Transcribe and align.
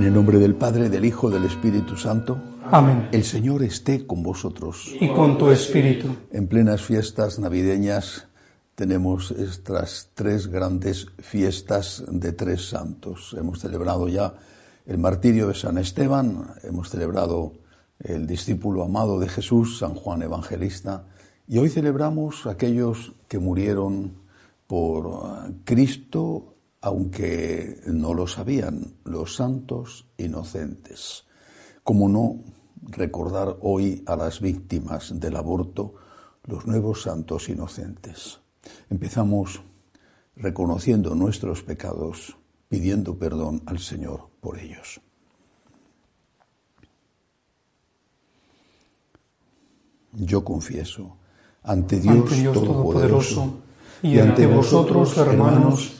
En 0.00 0.06
el 0.06 0.14
nombre 0.14 0.38
del 0.38 0.54
Padre, 0.54 0.88
del 0.88 1.04
Hijo, 1.04 1.28
del 1.28 1.44
Espíritu 1.44 1.94
Santo. 1.94 2.40
Amén. 2.70 3.10
El 3.12 3.22
Señor 3.22 3.62
esté 3.62 4.06
con 4.06 4.22
vosotros. 4.22 4.96
Y 4.98 5.08
con 5.08 5.36
tu 5.36 5.50
espíritu. 5.50 6.16
En 6.32 6.46
plenas 6.46 6.80
fiestas 6.80 7.38
navideñas 7.38 8.26
tenemos 8.74 9.30
estas 9.30 10.08
tres 10.14 10.46
grandes 10.46 11.08
fiestas 11.18 12.02
de 12.08 12.32
tres 12.32 12.70
santos. 12.70 13.36
Hemos 13.38 13.60
celebrado 13.60 14.08
ya 14.08 14.36
el 14.86 14.96
martirio 14.96 15.48
de 15.48 15.54
San 15.54 15.76
Esteban, 15.76 16.46
hemos 16.62 16.88
celebrado 16.88 17.52
el 17.98 18.26
discípulo 18.26 18.82
amado 18.82 19.20
de 19.20 19.28
Jesús, 19.28 19.80
San 19.80 19.94
Juan 19.94 20.22
Evangelista, 20.22 21.04
y 21.46 21.58
hoy 21.58 21.68
celebramos 21.68 22.46
aquellos 22.46 23.12
que 23.28 23.38
murieron 23.38 24.14
por 24.66 25.52
Cristo 25.64 26.54
aunque 26.80 27.80
no 27.86 28.14
lo 28.14 28.26
sabían 28.26 28.94
los 29.04 29.36
santos 29.36 30.06
inocentes. 30.16 31.24
¿Cómo 31.84 32.08
no 32.08 32.40
recordar 32.82 33.58
hoy 33.60 34.02
a 34.06 34.16
las 34.16 34.40
víctimas 34.40 35.18
del 35.20 35.36
aborto, 35.36 35.94
los 36.44 36.66
nuevos 36.66 37.02
santos 37.02 37.48
inocentes? 37.48 38.40
Empezamos 38.88 39.62
reconociendo 40.36 41.14
nuestros 41.14 41.62
pecados, 41.62 42.36
pidiendo 42.68 43.18
perdón 43.18 43.62
al 43.66 43.78
Señor 43.78 44.28
por 44.40 44.58
ellos. 44.58 45.00
Yo 50.12 50.44
confieso 50.44 51.16
ante 51.62 52.00
Dios, 52.00 52.16
ante 52.16 52.34
Dios 52.36 52.54
Todopoderoso 52.54 53.60
y 54.02 54.18
ante 54.18 54.46
vosotros, 54.46 55.16
hermanos, 55.18 55.99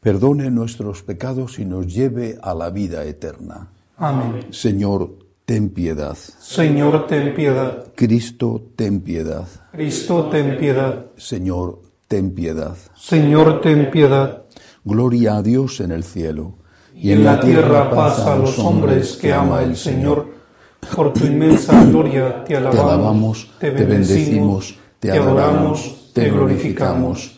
perdone 0.00 0.50
nuestros 0.50 1.02
pecados 1.02 1.58
y 1.58 1.64
nos 1.64 1.92
lleve 1.92 2.38
a 2.42 2.54
la 2.54 2.70
vida 2.70 3.04
eterna. 3.04 3.68
Amén. 3.96 4.46
Señor, 4.50 5.18
ten 5.44 5.70
piedad. 5.70 6.16
Señor, 6.16 7.06
ten 7.06 7.34
piedad. 7.34 7.86
Cristo, 7.94 8.62
ten 8.76 9.00
piedad. 9.00 9.46
Cristo, 9.72 10.28
ten 10.30 10.56
piedad. 10.58 11.06
Señor, 11.16 11.80
ten 12.06 12.32
piedad. 12.32 12.76
Señor, 12.96 13.60
ten 13.60 13.90
piedad. 13.90 14.44
Gloria 14.84 15.36
a 15.36 15.42
Dios 15.42 15.80
en 15.80 15.92
el 15.92 16.04
cielo. 16.04 16.54
Y 16.94 17.12
en 17.12 17.24
la 17.24 17.38
tierra 17.40 17.90
paz 17.90 18.20
a 18.20 18.36
los 18.36 18.58
hombres 18.58 19.16
que 19.16 19.32
ama 19.32 19.62
el 19.62 19.76
Señor. 19.76 20.38
Por 20.94 21.12
tu 21.12 21.26
inmensa 21.26 21.84
gloria 21.84 22.44
te 22.44 22.48
Te 22.48 22.56
alabamos, 22.56 22.82
alabamos, 22.84 23.50
te 23.58 23.70
bendecimos, 23.70 24.78
te 25.00 25.10
adoramos, 25.10 26.10
te 26.12 26.30
glorificamos. 26.30 27.37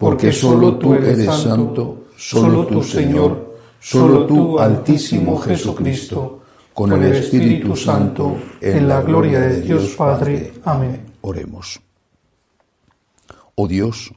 Porque 0.00 0.32
solo 0.32 0.78
tú 0.78 0.94
eres 0.94 1.26
santo, 1.26 2.06
solo 2.16 2.66
tú 2.66 2.82
Señor, 2.82 3.56
solo 3.78 4.24
tú 4.26 4.58
Altísimo 4.58 5.36
Jesucristo, 5.36 6.40
con 6.72 6.90
el 6.94 7.12
Espíritu 7.12 7.76
Santo, 7.76 8.34
en 8.62 8.88
la 8.88 9.02
gloria 9.02 9.40
de 9.40 9.60
Dios 9.60 9.94
Padre. 9.98 10.54
Amén. 10.64 11.04
Oremos. 11.20 11.82
Oh 13.56 13.68
Dios, 13.68 14.14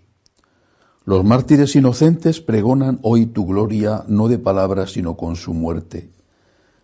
los 1.03 1.25
mártires 1.25 1.75
inocentes 1.75 2.39
pregonan 2.39 2.99
hoy 3.01 3.25
tu 3.25 3.45
gloria 3.45 4.05
no 4.07 4.29
de 4.29 4.39
palabras 4.39 4.93
sino 4.93 5.17
con 5.17 5.35
su 5.35 5.53
muerte. 5.53 6.11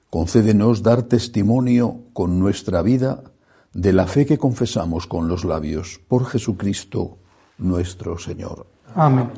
Concédenos 0.10 0.84
dar 0.84 1.04
testimonio 1.04 2.02
con 2.12 2.38
nuestra 2.38 2.82
vida 2.82 3.24
de 3.72 3.94
la 3.94 4.08
fe 4.08 4.26
que 4.26 4.38
confesamos 4.38 5.08
con 5.08 5.30
los 5.30 5.46
labios 5.46 6.02
por 6.10 6.26
Jesucristo 6.26 7.18
nuestro 7.58 8.18
Señor. 8.18 8.68
Amén. 8.96 9.32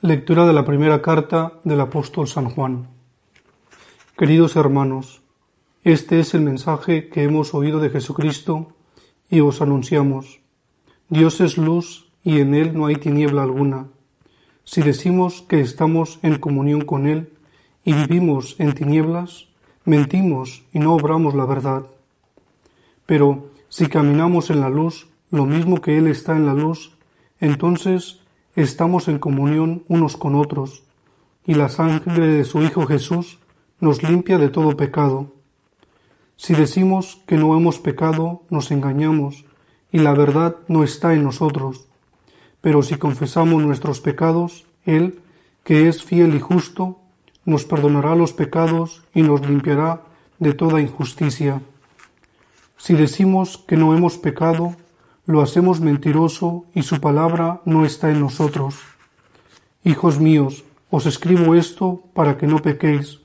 Lectura 0.00 0.46
de 0.46 0.52
la 0.52 0.64
primera 0.64 1.02
carta 1.02 1.60
del 1.64 1.80
apóstol 1.80 2.26
San 2.26 2.50
Juan. 2.50 2.88
Queridos 4.16 4.56
hermanos, 4.56 5.22
este 5.82 6.20
es 6.20 6.34
el 6.34 6.40
mensaje 6.40 7.08
que 7.08 7.22
hemos 7.22 7.54
oído 7.54 7.80
de 7.80 7.90
Jesucristo 7.90 8.74
y 9.30 9.40
os 9.40 9.60
anunciamos. 9.60 10.40
Dios 11.08 11.40
es 11.40 11.58
luz 11.58 12.10
y 12.22 12.40
en 12.40 12.54
él 12.54 12.76
no 12.76 12.86
hay 12.86 12.96
tiniebla 12.96 13.42
alguna. 13.42 13.88
Si 14.64 14.80
decimos 14.82 15.42
que 15.42 15.60
estamos 15.60 16.18
en 16.22 16.38
comunión 16.38 16.84
con 16.84 17.06
él 17.06 17.32
y 17.84 17.92
vivimos 17.92 18.56
en 18.58 18.74
tinieblas, 18.74 19.48
mentimos 19.84 20.64
y 20.72 20.78
no 20.78 20.94
obramos 20.94 21.34
la 21.34 21.46
verdad. 21.46 21.86
Pero 23.06 23.50
si 23.68 23.86
caminamos 23.86 24.50
en 24.50 24.60
la 24.60 24.68
luz, 24.68 25.08
lo 25.30 25.46
mismo 25.46 25.80
que 25.80 25.98
Él 25.98 26.06
está 26.06 26.36
en 26.36 26.46
la 26.46 26.54
luz, 26.54 26.96
entonces 27.40 28.20
estamos 28.56 29.08
en 29.08 29.18
comunión 29.18 29.84
unos 29.88 30.16
con 30.16 30.34
otros, 30.34 30.84
y 31.46 31.54
la 31.54 31.68
sangre 31.68 32.28
de 32.28 32.44
su 32.44 32.62
Hijo 32.62 32.86
Jesús 32.86 33.38
nos 33.80 34.02
limpia 34.02 34.38
de 34.38 34.48
todo 34.48 34.76
pecado. 34.76 35.32
Si 36.36 36.54
decimos 36.54 37.20
que 37.26 37.36
no 37.36 37.56
hemos 37.56 37.78
pecado, 37.78 38.42
nos 38.48 38.70
engañamos, 38.70 39.44
y 39.92 39.98
la 39.98 40.12
verdad 40.12 40.56
no 40.68 40.82
está 40.82 41.14
en 41.14 41.24
nosotros. 41.24 41.86
Pero 42.60 42.82
si 42.82 42.96
confesamos 42.96 43.62
nuestros 43.62 44.00
pecados, 44.00 44.66
Él, 44.84 45.20
que 45.64 45.88
es 45.88 46.02
fiel 46.02 46.34
y 46.34 46.40
justo, 46.40 46.98
nos 47.44 47.64
perdonará 47.64 48.14
los 48.14 48.32
pecados 48.32 49.02
y 49.14 49.22
nos 49.22 49.46
limpiará 49.46 50.02
de 50.38 50.52
toda 50.54 50.80
injusticia. 50.80 51.60
Si 52.76 52.94
decimos 52.94 53.58
que 53.58 53.76
no 53.76 53.94
hemos 53.94 54.18
pecado, 54.18 54.76
lo 55.26 55.40
hacemos 55.40 55.80
mentiroso 55.80 56.66
y 56.74 56.82
su 56.82 57.00
palabra 57.00 57.60
no 57.64 57.84
está 57.84 58.10
en 58.10 58.20
nosotros. 58.20 58.76
Hijos 59.84 60.18
míos, 60.18 60.64
os 60.90 61.06
escribo 61.06 61.54
esto 61.54 62.02
para 62.12 62.36
que 62.36 62.46
no 62.46 62.60
pequéis. 62.60 63.20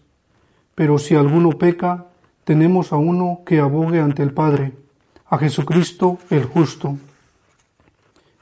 Pero 0.75 0.97
si 0.97 1.15
alguno 1.15 1.51
peca, 1.51 2.07
tenemos 2.43 2.93
a 2.93 2.97
uno 2.97 3.41
que 3.45 3.59
abogue 3.59 3.99
ante 3.99 4.23
el 4.23 4.33
Padre, 4.33 4.73
a 5.27 5.37
Jesucristo 5.37 6.17
el 6.29 6.45
justo. 6.45 6.97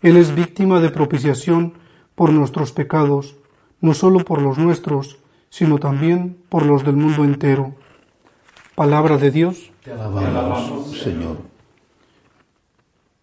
Él 0.02 0.18
es 0.18 0.34
víctima 0.34 0.80
de 0.80 0.90
propiciación 0.90 1.74
por 2.16 2.32
nuestros 2.32 2.72
pecados, 2.72 3.36
no 3.82 3.94
solo 3.94 4.24
por 4.24 4.42
los 4.42 4.58
nuestros, 4.58 5.18
sino 5.50 5.78
también 5.78 6.38
por 6.50 6.66
los 6.66 6.84
del 6.84 6.96
mundo 6.96 7.24
entero. 7.24 7.74
Palabra 8.76 9.18
de 9.18 9.32
Dios. 9.32 9.72
Te 9.84 9.92
alabamos, 9.92 10.98
Señor. 11.00 11.38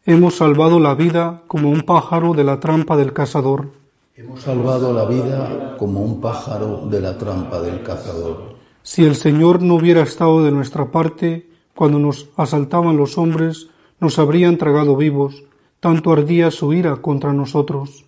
Hemos 0.06 0.34
salvado 0.36 0.80
la 0.80 0.94
vida 0.94 1.42
como 1.46 1.70
un 1.70 1.82
pájaro 1.82 2.34
de 2.34 2.44
la 2.44 2.60
trampa 2.60 2.96
del 2.96 3.12
cazador. 3.12 3.70
Hemos 4.16 4.42
salvado 4.42 4.92
la 4.92 5.06
vida 5.06 5.76
como 5.78 6.02
un 6.02 6.20
pájaro 6.20 6.86
de 6.86 7.00
la 7.00 7.16
trampa 7.16 7.60
del 7.60 7.82
cazador. 7.82 8.54
Si 8.82 9.04
el 9.04 9.16
Señor 9.16 9.62
no 9.62 9.76
hubiera 9.76 10.02
estado 10.02 10.44
de 10.44 10.52
nuestra 10.52 10.90
parte 10.90 11.48
cuando 11.74 11.98
nos 11.98 12.28
asaltaban 12.36 12.96
los 12.96 13.16
hombres, 13.16 13.68
nos 13.98 14.18
habrían 14.18 14.58
tragado 14.58 14.94
vivos, 14.94 15.44
tanto 15.80 16.12
ardía 16.12 16.50
su 16.50 16.72
ira 16.72 16.96
contra 16.96 17.32
nosotros. 17.32 18.03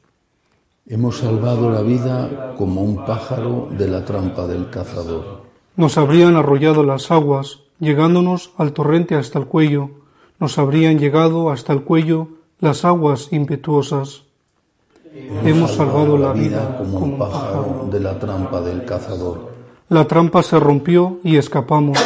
Hemos 0.89 1.19
salvado 1.19 1.69
la 1.69 1.83
vida 1.83 2.55
como 2.57 2.81
un 2.81 3.05
pájaro 3.05 3.67
de 3.77 3.89
la 3.89 4.05
trampa 4.05 4.47
del 4.47 4.71
cazador. 4.71 5.43
Nos 5.75 5.99
habrían 5.99 6.37
arrollado 6.37 6.85
las 6.85 7.11
aguas, 7.11 7.59
llegándonos 7.81 8.53
al 8.57 8.73
torrente 8.73 9.17
hasta 9.17 9.41
el 9.41 9.47
cuello, 9.47 9.91
nos 10.39 10.59
habrían 10.59 11.01
llegado 11.01 11.51
hasta 11.51 11.73
el 11.73 11.83
cuello 11.83 12.29
las 12.61 12.85
aguas 12.85 13.33
impetuosas. 13.33 14.23
hemos 15.45 15.73
salvado 15.73 16.17
la 16.17 16.33
vida 16.33 16.79
como 16.79 16.99
un 16.99 17.19
pájaro 17.19 17.89
de 17.91 17.99
la 17.99 18.17
trampa 18.21 18.61
del 18.61 18.85
cazador. 18.85 19.51
La 19.89 20.07
trampa 20.07 20.45
se 20.45 20.61
rompió 20.61 21.19
y 21.25 21.37
escapamos. 21.37 21.99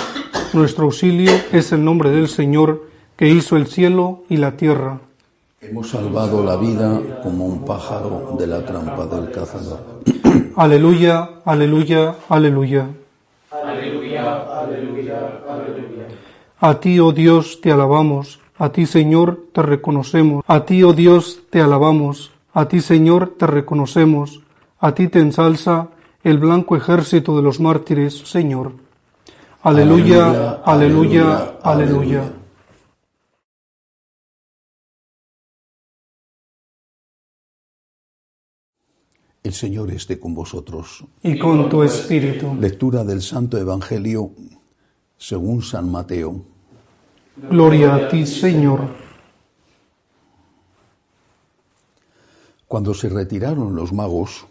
Nuestro 0.54 0.86
auxilio 0.86 1.32
es 1.52 1.72
el 1.72 1.84
nombre 1.84 2.10
del 2.10 2.28
Señor 2.28 2.86
que 3.18 3.28
hizo 3.28 3.58
el 3.58 3.66
cielo 3.66 4.22
y 4.30 4.38
la 4.38 4.56
tierra. 4.56 5.00
Hemos 5.62 5.90
salvado 5.90 6.42
la 6.42 6.56
vida 6.56 7.20
como 7.22 7.44
un 7.44 7.66
pájaro 7.66 8.34
de 8.38 8.46
la 8.46 8.64
trampa 8.64 9.04
del 9.04 9.30
cazador. 9.30 10.00
Aleluya, 10.56 11.32
aleluya, 11.44 12.14
aleluya. 12.30 12.86
Aleluya, 13.50 14.36
aleluya, 14.58 15.18
aleluya. 15.46 16.06
A 16.60 16.80
ti, 16.80 16.98
oh 16.98 17.12
Dios, 17.12 17.60
te 17.60 17.70
alabamos. 17.70 18.40
A 18.56 18.72
ti, 18.72 18.86
Señor, 18.86 19.48
te 19.52 19.60
reconocemos. 19.60 20.42
A 20.46 20.64
ti, 20.64 20.82
oh 20.82 20.94
Dios, 20.94 21.40
te 21.50 21.60
alabamos. 21.60 22.32
A 22.54 22.66
ti, 22.66 22.80
Señor, 22.80 23.34
te 23.38 23.46
reconocemos. 23.46 24.40
A 24.78 24.92
ti 24.92 25.08
te 25.08 25.18
ensalza 25.18 25.88
el 26.24 26.38
blanco 26.38 26.74
ejército 26.74 27.36
de 27.36 27.42
los 27.42 27.60
mártires, 27.60 28.16
Señor. 28.16 28.72
Aleluya, 29.62 30.62
aleluya, 30.64 31.56
aleluya. 31.62 32.39
El 39.50 39.54
Señor 39.54 39.90
esté 39.90 40.20
con 40.20 40.32
vosotros. 40.32 41.04
Y 41.24 41.36
con 41.36 41.68
tu 41.68 41.82
espíritu. 41.82 42.54
Lectura 42.54 43.02
del 43.02 43.20
Santo 43.20 43.58
Evangelio 43.58 44.30
según 45.18 45.60
San 45.60 45.90
Mateo. 45.90 46.44
Gloria 47.50 47.96
a 47.96 48.08
ti, 48.08 48.26
Señor. 48.26 48.94
Cuando 52.68 52.94
se 52.94 53.08
retiraron 53.08 53.74
los 53.74 53.92
magos, 53.92 54.46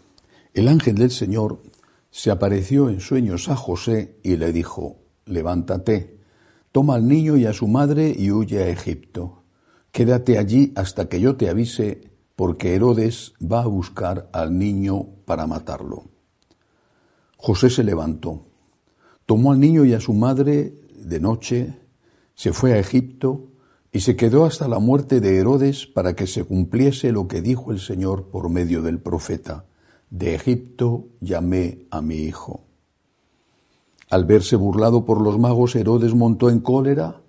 el 0.52 0.68
ángel 0.68 0.96
del 0.96 1.10
Señor 1.10 1.62
se 2.10 2.30
apareció 2.30 2.90
en 2.90 3.00
sueños 3.00 3.48
a 3.48 3.56
José 3.56 4.18
y 4.22 4.36
le 4.36 4.52
dijo, 4.52 4.98
levántate, 5.24 6.18
toma 6.72 6.96
al 6.96 7.08
niño 7.08 7.38
y 7.38 7.46
a 7.46 7.54
su 7.54 7.68
madre 7.68 8.14
y 8.14 8.32
huye 8.32 8.64
a 8.64 8.68
Egipto. 8.68 9.44
Quédate 9.92 10.36
allí 10.36 10.74
hasta 10.76 11.08
que 11.08 11.20
yo 11.22 11.36
te 11.36 11.48
avise, 11.48 12.09
porque 12.40 12.74
Herodes 12.74 13.34
va 13.38 13.64
a 13.64 13.66
buscar 13.66 14.30
al 14.32 14.58
niño 14.58 15.08
para 15.26 15.46
matarlo. 15.46 16.04
José 17.36 17.68
se 17.68 17.84
levantó, 17.84 18.46
tomó 19.26 19.52
al 19.52 19.60
niño 19.60 19.84
y 19.84 19.92
a 19.92 20.00
su 20.00 20.14
madre 20.14 20.72
de 20.96 21.20
noche, 21.20 21.78
se 22.34 22.54
fue 22.54 22.72
a 22.72 22.78
Egipto 22.78 23.50
y 23.92 24.00
se 24.00 24.16
quedó 24.16 24.46
hasta 24.46 24.68
la 24.68 24.78
muerte 24.78 25.20
de 25.20 25.36
Herodes 25.36 25.86
para 25.86 26.16
que 26.16 26.26
se 26.26 26.44
cumpliese 26.44 27.12
lo 27.12 27.28
que 27.28 27.42
dijo 27.42 27.72
el 27.72 27.78
Señor 27.78 28.30
por 28.30 28.48
medio 28.48 28.80
del 28.80 29.00
profeta. 29.00 29.66
De 30.08 30.34
Egipto 30.34 31.08
llamé 31.20 31.84
a 31.90 32.00
mi 32.00 32.20
hijo. 32.20 32.62
Al 34.08 34.24
verse 34.24 34.56
burlado 34.56 35.04
por 35.04 35.20
los 35.20 35.38
magos, 35.38 35.76
Herodes 35.76 36.14
montó 36.14 36.48
en 36.48 36.60
cólera 36.60 37.20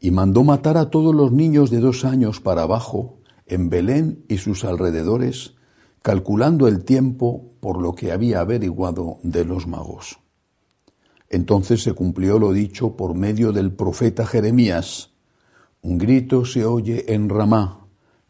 y 0.00 0.10
mandó 0.10 0.42
matar 0.42 0.78
a 0.78 0.88
todos 0.88 1.14
los 1.14 1.32
niños 1.32 1.68
de 1.68 1.80
dos 1.80 2.06
años 2.06 2.40
para 2.40 2.62
abajo, 2.62 3.18
en 3.46 3.68
Belén 3.68 4.24
y 4.28 4.38
sus 4.38 4.64
alrededores, 4.64 5.54
calculando 6.02 6.68
el 6.68 6.84
tiempo 6.84 7.52
por 7.60 7.80
lo 7.80 7.94
que 7.94 8.12
había 8.12 8.40
averiguado 8.40 9.18
de 9.22 9.44
los 9.44 9.66
magos. 9.66 10.18
Entonces 11.30 11.82
se 11.82 11.94
cumplió 11.94 12.38
lo 12.38 12.52
dicho 12.52 12.96
por 12.96 13.14
medio 13.14 13.52
del 13.52 13.72
profeta 13.72 14.26
Jeremías. 14.26 15.10
Un 15.82 15.98
grito 15.98 16.44
se 16.44 16.64
oye 16.64 17.12
en 17.12 17.28
Ramá, 17.28 17.86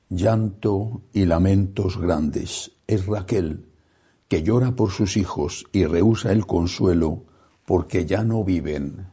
llanto 0.09 1.03
y 1.13 1.27
lamentos 1.27 1.99
grandes. 1.99 2.73
Es 2.87 3.07
Raquel, 3.07 3.67
que 4.29 4.43
llora 4.43 4.77
por 4.77 4.91
sus 4.91 5.17
hijos 5.17 5.67
y 5.73 5.85
rehúsa 5.85 6.33
el 6.33 6.47
consuelo 6.47 7.25
porque 7.67 8.07
ya 8.07 8.23
no 8.23 8.45
viven. 8.45 9.07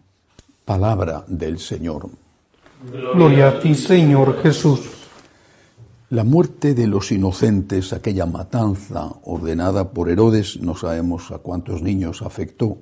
Palabra 0.65 1.25
del 1.27 1.59
Señor. 1.59 2.09
Gloria 3.13 3.49
a 3.49 3.59
ti, 3.59 3.75
Señor 3.75 4.41
Jesús. 4.41 5.00
La 6.11 6.25
muerte 6.25 6.73
de 6.73 6.87
los 6.87 7.13
inocentes, 7.13 7.93
aquella 7.93 8.25
matanza 8.25 9.13
ordenada 9.23 9.91
por 9.93 10.09
Herodes, 10.09 10.59
no 10.59 10.75
sabemos 10.75 11.31
a 11.31 11.37
cuántos 11.37 11.81
niños 11.81 12.21
afectó, 12.21 12.79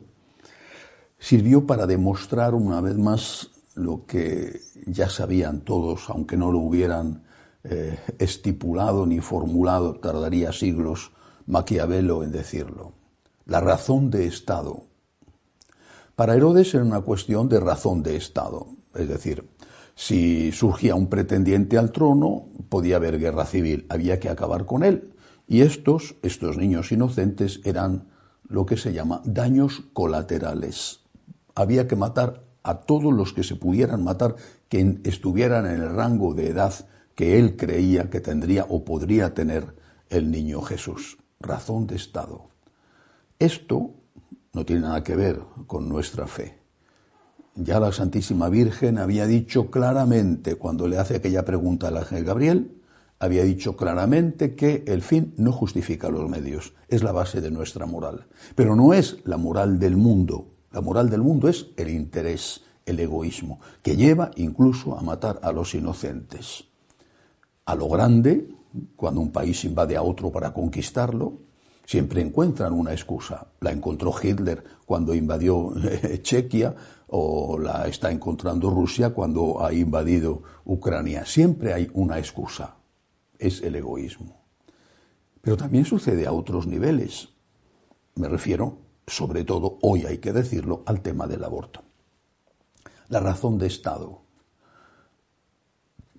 sirvió 1.20 1.68
para 1.68 1.86
demostrar 1.86 2.56
una 2.56 2.82
vez 2.82 2.98
más 2.98 3.52
lo 3.76 4.08
que 4.08 4.60
ya 4.88 5.12
sabían 5.12 5.62
todos, 5.62 6.10
aunque 6.10 6.38
no 6.38 6.52
lo 6.52 6.58
hubieran 6.58 7.22
eh, 7.64 8.00
estipulado 8.18 9.06
ni 9.06 9.20
formulado, 9.20 9.94
tardaría 10.00 10.52
siglos 10.52 11.12
Maquiavelo 11.46 12.24
en 12.24 12.32
decirlo. 12.32 12.94
La 13.46 13.60
razón 13.60 14.10
de 14.10 14.26
Estado. 14.26 14.86
Para 16.16 16.34
Herodes 16.34 16.74
era 16.74 16.84
una 16.84 17.02
cuestión 17.02 17.48
de 17.48 17.60
razón 17.60 18.02
de 18.02 18.16
Estado, 18.16 18.66
es 18.96 19.08
decir, 19.08 19.48
si 20.00 20.54
surgía 20.54 20.96
un 20.96 21.08
pretendiente 21.08 21.78
al 21.78 21.92
trono, 21.92 22.48
podía 22.70 22.96
haber 22.96 23.20
guerra 23.20 23.46
civil, 23.46 23.86
había 23.90 24.18
que 24.18 24.30
acabar 24.30 24.66
con 24.66 24.86
él. 24.86 25.14
Y 25.46 25.60
estos, 25.60 26.16
estos 26.22 26.56
niños 26.56 26.94
inocentes, 26.94 27.60
eran 27.66 28.08
lo 28.48 28.66
que 28.66 28.78
se 28.78 28.94
llama 28.94 29.22
daños 29.26 29.84
colaterales. 29.92 31.02
Había 31.54 31.90
que 31.90 31.98
matar 31.98 32.46
a 32.64 32.76
todos 32.80 33.14
los 33.14 33.34
que 33.34 33.44
se 33.44 33.58
pudieran 33.58 34.02
matar 34.06 34.38
que 34.70 35.02
estuvieran 35.04 35.66
en 35.66 35.82
el 35.82 35.94
rango 35.94 36.34
de 36.34 36.48
edad 36.48 36.74
que 37.14 37.38
él 37.38 37.58
creía 37.58 38.10
que 38.10 38.22
tendría 38.22 38.68
o 38.70 38.86
podría 38.86 39.34
tener 39.34 39.76
el 40.10 40.32
niño 40.32 40.62
Jesús. 40.62 41.18
Razón 41.42 41.88
de 41.88 41.98
Estado. 41.98 42.48
Esto 43.38 43.96
no 44.54 44.66
tiene 44.66 44.84
nada 44.84 45.04
que 45.04 45.18
ver 45.18 45.42
con 45.68 45.90
nuestra 45.90 46.26
fe. 46.26 46.59
Ya 47.62 47.82
la 47.82 47.92
Santísima 47.92 48.48
Virgen 48.48 48.98
había 48.98 49.28
dicho 49.28 49.70
claramente, 49.70 50.56
cuando 50.56 50.88
le 50.88 50.98
hace 50.98 51.18
aquella 51.18 51.44
pregunta 51.44 51.90
al 51.90 51.98
ángel 51.98 52.24
Gabriel, 52.24 52.72
había 53.20 53.44
dicho 53.44 53.76
claramente 53.76 54.56
que 54.56 54.86
el 54.88 55.02
fin 55.02 55.34
no 55.36 55.52
justifica 55.52 56.08
los 56.08 56.30
medios, 56.30 56.74
es 56.88 57.04
la 57.04 57.12
base 57.12 57.42
de 57.42 57.52
nuestra 57.52 57.86
moral. 57.86 58.28
Pero 58.56 58.78
no 58.78 58.94
es 58.94 59.18
la 59.26 59.36
moral 59.36 59.78
del 59.78 59.98
mundo, 59.98 60.48
la 60.72 60.80
moral 60.80 61.10
del 61.10 61.22
mundo 61.22 61.50
es 61.50 61.68
el 61.76 61.90
interés, 61.90 62.62
el 62.86 62.98
egoísmo, 62.98 63.60
que 63.84 63.98
lleva 63.98 64.32
incluso 64.38 64.98
a 64.98 65.02
matar 65.02 65.42
a 65.44 65.52
los 65.52 65.76
inocentes. 65.76 66.64
A 67.66 67.76
lo 67.76 67.90
grande, 67.90 68.48
cuando 68.96 69.20
un 69.20 69.34
país 69.34 69.66
invade 69.66 69.98
a 69.98 70.02
otro 70.02 70.32
para 70.32 70.54
conquistarlo, 70.54 71.40
siempre 71.86 72.22
encuentran 72.22 72.72
una 72.72 72.94
excusa. 72.94 73.48
La 73.60 73.74
encontró 73.74 74.14
Hitler 74.24 74.64
cuando 74.86 75.14
invadió 75.14 75.74
Chequia 76.22 76.74
o 77.12 77.58
la 77.58 77.88
está 77.88 78.12
encontrando 78.12 78.70
Rusia 78.70 79.12
cuando 79.12 79.64
ha 79.64 79.74
invadido 79.74 80.44
Ucrania. 80.66 81.26
Siempre 81.26 81.74
hay 81.74 81.90
una 81.94 82.20
excusa. 82.20 82.76
Es 83.38 83.62
el 83.62 83.76
egoísmo. 83.76 84.42
Pero 85.42 85.58
también 85.58 85.86
sucede 85.86 86.28
a 86.28 86.32
otros 86.32 86.68
niveles. 86.68 87.30
Me 88.16 88.28
refiero, 88.28 88.78
sobre 89.08 89.44
todo, 89.44 89.80
hoy 89.82 90.06
hay 90.06 90.18
que 90.20 90.34
decirlo, 90.34 90.84
al 90.86 91.02
tema 91.02 91.28
del 91.28 91.44
aborto. 91.44 91.82
La 93.08 93.20
razón 93.20 93.58
de 93.58 93.68
Estado. 93.68 94.22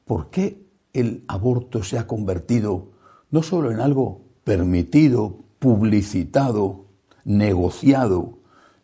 ¿Por 0.05 0.31
qué 0.31 0.67
el 0.93 1.25
aborto 1.29 1.83
se 1.85 1.99
ha 1.99 2.07
convertido 2.07 2.91
no 3.31 3.43
solo 3.43 3.71
en 3.71 3.81
algo 3.81 4.23
permitido, 4.43 5.39
publicitado, 5.61 6.87
negociado, 7.25 8.40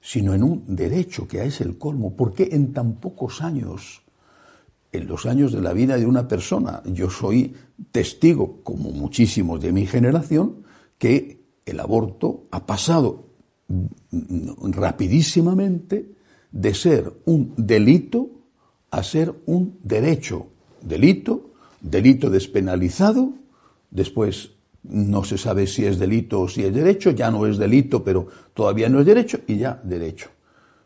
sino 0.07 0.35
en 0.35 0.45
un 0.45 0.77
derecho 0.77 1.27
que 1.27 1.45
es 1.45 1.61
el 1.61 1.79
colmo. 1.79 2.15
¿Por 2.15 2.33
qué 2.33 2.51
en 2.53 2.73
tan 2.73 2.95
pocos 3.01 3.43
años, 3.43 4.03
en 4.93 5.09
los 5.09 5.27
años 5.27 5.51
de 5.51 5.61
la 5.61 5.73
vida 5.73 5.97
de 5.97 6.07
una 6.07 6.29
persona, 6.29 6.81
yo 6.85 7.11
soy 7.11 7.57
testigo, 7.91 8.61
como 8.63 8.93
muchísimos 8.93 9.61
de 9.61 9.73
mi 9.73 9.85
generación, 9.85 10.63
que 10.97 11.41
el 11.67 11.81
aborto 11.81 12.45
ha 12.53 12.65
pasado 12.67 13.25
rapidísimamente 14.61 16.15
de 16.53 16.75
ser 16.75 17.13
un 17.25 17.55
delito 17.57 18.31
a 18.93 19.03
ser 19.03 19.35
un 19.47 19.81
derecho. 19.83 20.47
Delito 20.83 21.51
delito 21.81 22.31
despenalizado, 22.31 23.33
después 23.91 24.53
no 24.89 25.25
se 25.25 25.39
sabe 25.39 25.67
si 25.67 25.85
es 25.85 25.99
delito 25.99 26.43
o 26.43 26.49
si 26.49 26.65
es 26.65 26.75
derecho, 26.75 27.11
ya 27.11 27.31
no 27.31 27.47
es 27.47 27.59
delito, 27.59 28.03
pero 28.03 28.27
todavía 28.55 28.89
no 28.89 29.01
es 29.01 29.07
derecho, 29.07 29.41
y 29.47 29.57
ya 29.57 29.81
derecho. 29.83 30.31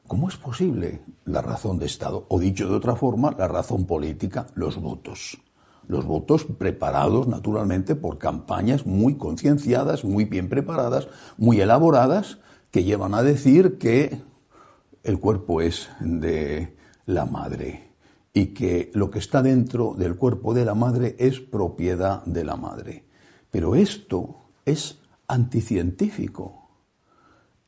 ¿Cómo 0.06 0.28
es 0.28 0.36
posible 0.36 1.02
la 1.26 1.40
razón 1.40 1.78
de 1.78 1.86
Estado? 1.86 2.26
O 2.28 2.40
dicho 2.40 2.68
de 2.68 2.74
otra 2.74 2.96
forma, 2.96 3.34
la 3.38 3.46
razón 3.46 3.86
política, 3.86 4.46
los 4.54 4.80
votos. 4.80 5.38
Los 5.86 6.04
votos 6.04 6.44
preparados, 6.44 7.28
naturalmente, 7.28 7.94
por 7.94 8.18
campañas 8.18 8.86
muy 8.86 9.16
concienciadas, 9.16 10.04
muy 10.04 10.24
bien 10.24 10.48
preparadas, 10.48 11.08
muy 11.36 11.60
elaboradas, 11.60 12.38
que 12.70 12.84
llevan 12.84 13.14
a 13.14 13.22
decir 13.22 13.78
que 13.78 14.20
el 15.02 15.18
cuerpo 15.18 15.60
es 15.60 15.88
de 16.00 16.76
la 17.06 17.24
madre 17.24 17.90
y 18.32 18.46
que 18.46 18.90
lo 18.94 19.10
que 19.10 19.18
está 19.18 19.42
dentro 19.42 19.94
del 19.96 20.16
cuerpo 20.16 20.54
de 20.54 20.64
la 20.64 20.74
madre 20.74 21.16
es 21.18 21.40
propiedad 21.40 22.24
de 22.24 22.44
la 22.44 22.56
madre. 22.56 23.04
Pero 23.50 23.74
esto 23.74 24.36
es 24.64 24.98
anticientífico. 25.26 26.68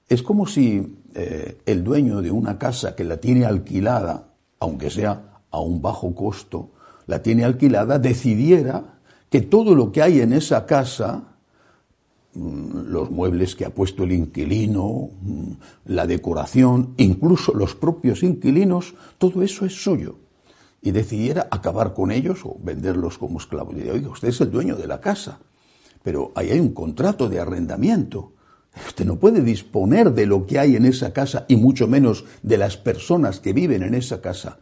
Es 0.08 0.22
como 0.22 0.46
si 0.46 0.98
eh, 1.14 1.58
el 1.66 1.84
dueño 1.84 2.22
de 2.22 2.30
una 2.30 2.58
casa 2.58 2.94
que 2.94 3.04
la 3.04 3.18
tiene 3.18 3.44
alquilada, 3.44 4.28
aunque 4.58 4.90
sea 4.90 5.40
a 5.50 5.60
un 5.60 5.80
bajo 5.82 6.14
costo, 6.14 6.70
la 7.06 7.22
tiene 7.22 7.44
alquilada, 7.44 7.98
decidiera 7.98 8.98
que 9.28 9.40
todo 9.40 9.74
lo 9.74 9.90
que 9.92 10.02
hay 10.02 10.20
en 10.20 10.32
esa 10.32 10.66
casa, 10.66 11.22
mm, 12.34 12.88
los 12.88 13.10
muebles 13.10 13.54
que 13.56 13.64
ha 13.64 13.70
puesto 13.70 14.04
el 14.04 14.12
inquilino, 14.12 15.10
mm, 15.20 15.52
la 15.86 16.06
decoración, 16.06 16.94
incluso 16.98 17.54
los 17.54 17.74
propios 17.74 18.22
inquilinos, 18.22 18.94
todo 19.18 19.42
eso 19.42 19.64
es 19.64 19.82
suyo. 19.82 20.16
Y 20.82 20.90
decidiera 20.90 21.48
acabar 21.50 21.94
con 21.94 22.10
ellos 22.10 22.40
o 22.44 22.56
venderlos 22.62 23.16
como 23.16 23.38
esclavos. 23.38 23.74
Y 23.74 23.76
diría, 23.78 23.92
oiga, 23.92 24.10
usted 24.10 24.28
es 24.28 24.40
el 24.40 24.50
dueño 24.50 24.76
de 24.76 24.86
la 24.86 25.00
casa, 25.00 25.38
pero 26.02 26.32
ahí 26.34 26.50
hay 26.50 26.60
un 26.60 26.72
contrato 26.72 27.28
de 27.28 27.40
arrendamiento. 27.40 28.32
Usted 28.86 29.04
no 29.04 29.18
puede 29.18 29.42
disponer 29.42 30.12
de 30.12 30.26
lo 30.26 30.46
que 30.46 30.58
hay 30.58 30.76
en 30.76 30.86
esa 30.86 31.12
casa 31.12 31.44
y 31.48 31.56
mucho 31.56 31.86
menos 31.86 32.24
de 32.42 32.58
las 32.58 32.76
personas 32.76 33.40
que 33.40 33.52
viven 33.52 33.82
en 33.82 33.94
esa 33.94 34.20
casa. 34.20 34.58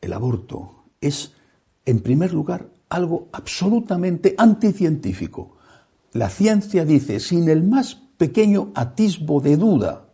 El 0.00 0.12
aborto 0.12 0.84
es, 1.00 1.32
en 1.86 2.00
primer 2.00 2.34
lugar, 2.34 2.68
algo 2.88 3.28
absolutamente 3.32 4.34
anticientífico. 4.36 5.56
La 6.12 6.28
ciencia 6.28 6.84
dice, 6.84 7.20
sin 7.20 7.48
el 7.48 7.62
más 7.62 7.94
pequeño 8.16 8.70
atisbo 8.74 9.40
de 9.40 9.56
duda, 9.56 10.08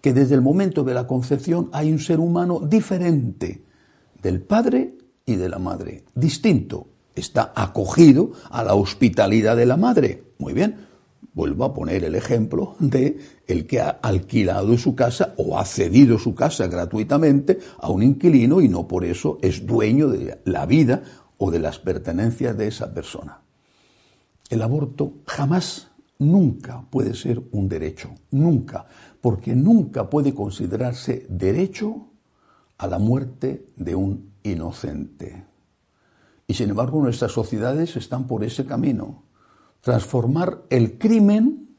que 0.00 0.12
desde 0.12 0.34
el 0.34 0.42
momento 0.42 0.84
de 0.84 0.94
la 0.94 1.06
concepción 1.06 1.68
hay 1.72 1.90
un 1.90 1.98
ser 1.98 2.20
humano 2.20 2.60
diferente 2.60 3.64
del 4.22 4.40
padre 4.40 4.96
y 5.24 5.36
de 5.36 5.48
la 5.48 5.58
madre, 5.58 6.04
distinto. 6.14 6.86
Está 7.16 7.52
acogido 7.56 8.30
a 8.50 8.62
la 8.62 8.74
hospitalidad 8.74 9.56
de 9.56 9.66
la 9.66 9.76
madre. 9.76 10.22
Muy 10.38 10.52
bien, 10.52 10.86
vuelvo 11.34 11.64
a 11.64 11.74
poner 11.74 12.04
el 12.04 12.14
ejemplo 12.14 12.76
de 12.78 13.18
el 13.46 13.66
que 13.66 13.80
ha 13.80 13.90
alquilado 13.90 14.78
su 14.78 14.94
casa 14.94 15.34
o 15.36 15.58
ha 15.58 15.64
cedido 15.64 16.18
su 16.18 16.34
casa 16.34 16.66
gratuitamente 16.66 17.58
a 17.78 17.90
un 17.90 18.02
inquilino 18.02 18.60
y 18.60 18.68
no 18.68 18.86
por 18.86 19.04
eso 19.04 19.38
es 19.42 19.66
dueño 19.66 20.08
de 20.08 20.40
la 20.44 20.64
vida 20.66 21.02
o 21.38 21.50
de 21.50 21.58
las 21.58 21.78
pertenencias 21.78 22.56
de 22.56 22.68
esa 22.68 22.94
persona. 22.94 23.40
El 24.48 24.62
aborto 24.62 25.14
jamás, 25.26 25.88
nunca 26.18 26.86
puede 26.88 27.14
ser 27.14 27.42
un 27.52 27.68
derecho, 27.68 28.14
nunca, 28.30 28.86
porque 29.20 29.54
nunca 29.54 30.08
puede 30.08 30.34
considerarse 30.34 31.26
derecho 31.28 32.08
a 32.78 32.86
la 32.86 32.98
muerte 32.98 33.66
de 33.76 33.94
un 33.94 34.32
inocente. 34.42 35.44
Y 36.46 36.54
sin 36.54 36.70
embargo 36.70 37.00
nuestras 37.00 37.32
sociedades 37.32 37.96
están 37.96 38.26
por 38.26 38.44
ese 38.44 38.66
camino, 38.66 39.24
transformar 39.80 40.62
el 40.70 40.98
crimen 40.98 41.76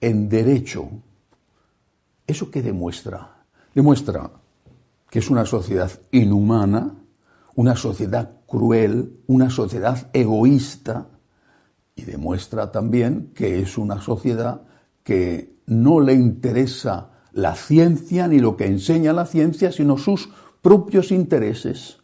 en 0.00 0.28
derecho. 0.28 0.88
¿Eso 2.26 2.50
qué 2.50 2.62
demuestra? 2.62 3.44
Demuestra 3.74 4.30
que 5.10 5.18
es 5.18 5.30
una 5.30 5.44
sociedad 5.44 5.90
inhumana, 6.10 6.94
una 7.54 7.76
sociedad 7.76 8.40
cruel, 8.46 9.20
una 9.26 9.50
sociedad 9.50 10.10
egoísta 10.12 11.08
y 11.94 12.02
demuestra 12.02 12.70
también 12.70 13.32
que 13.34 13.60
es 13.60 13.76
una 13.76 14.00
sociedad 14.00 14.62
que 15.02 15.56
no 15.66 16.00
le 16.00 16.14
interesa 16.14 17.10
la 17.32 17.54
ciencia 17.54 18.28
ni 18.28 18.38
lo 18.38 18.56
que 18.56 18.66
enseña 18.66 19.12
la 19.12 19.26
ciencia, 19.26 19.72
sino 19.72 19.98
sus 19.98 20.30
propios 20.62 21.12
intereses. 21.12 21.97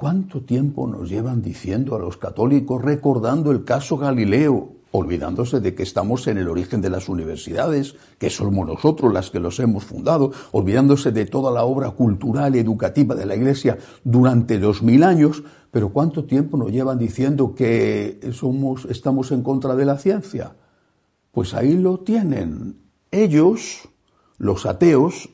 ¿Cuánto 0.00 0.40
tiempo 0.40 0.86
nos 0.86 1.10
llevan 1.10 1.42
diciendo 1.42 1.94
a 1.94 1.98
los 1.98 2.16
católicos, 2.16 2.80
recordando 2.80 3.50
el 3.50 3.64
caso 3.64 3.98
Galileo, 3.98 4.72
olvidándose 4.92 5.60
de 5.60 5.74
que 5.74 5.82
estamos 5.82 6.26
en 6.26 6.38
el 6.38 6.48
origen 6.48 6.80
de 6.80 6.88
las 6.88 7.10
universidades, 7.10 7.96
que 8.16 8.30
somos 8.30 8.66
nosotros 8.66 9.12
las 9.12 9.28
que 9.28 9.40
los 9.40 9.60
hemos 9.60 9.84
fundado, 9.84 10.32
olvidándose 10.52 11.12
de 11.12 11.26
toda 11.26 11.52
la 11.52 11.64
obra 11.64 11.90
cultural 11.90 12.56
y 12.56 12.60
educativa 12.60 13.14
de 13.14 13.26
la 13.26 13.36
Iglesia 13.36 13.76
durante 14.02 14.58
dos 14.58 14.82
mil 14.82 15.02
años, 15.04 15.42
pero 15.70 15.90
¿cuánto 15.90 16.24
tiempo 16.24 16.56
nos 16.56 16.72
llevan 16.72 16.98
diciendo 16.98 17.54
que 17.54 18.20
somos, 18.32 18.86
estamos 18.86 19.30
en 19.32 19.42
contra 19.42 19.76
de 19.76 19.84
la 19.84 19.98
ciencia? 19.98 20.56
Pues 21.30 21.52
ahí 21.52 21.76
lo 21.76 21.98
tienen. 21.98 22.80
Ellos, 23.10 23.86
los 24.38 24.64
ateos, 24.64 25.28